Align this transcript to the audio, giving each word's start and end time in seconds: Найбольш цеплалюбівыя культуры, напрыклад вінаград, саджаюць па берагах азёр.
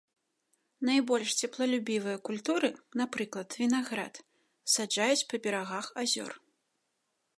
Найбольш 0.87 1.33
цеплалюбівыя 1.47 2.21
культуры, 2.29 2.69
напрыклад 3.01 3.47
вінаград, 3.61 4.13
саджаюць 4.77 5.23
па 5.33 5.45
берагах 5.45 5.85
азёр. 6.07 6.33